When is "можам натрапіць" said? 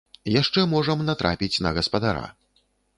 0.71-1.61